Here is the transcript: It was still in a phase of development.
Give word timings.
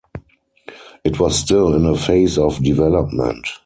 It 1.03 1.19
was 1.19 1.37
still 1.37 1.75
in 1.75 1.85
a 1.85 1.95
phase 1.95 2.39
of 2.39 2.63
development. 2.63 3.45